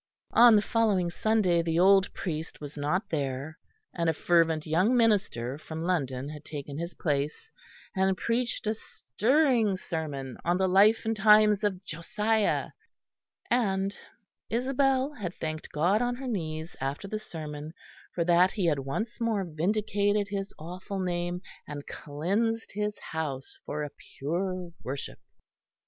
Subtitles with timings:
[0.33, 3.59] On the following Sunday the old priest was not there,
[3.93, 7.51] and a fervent young minister from London had taken his place,
[7.95, 12.69] and preached a stirring sermon on the life and times of Josiah;
[13.51, 13.95] and
[14.49, 17.71] Isabel had thanked God on her knees after the sermon
[18.15, 23.83] for that He had once more vindicated His awful Name and cleansed His House for
[23.83, 25.19] a pure worship.